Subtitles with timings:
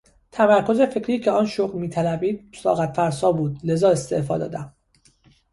[0.31, 4.73] تمرکز فکری که آن شغل میطلبید طاقتفرسا بود لذا استعفا دادم.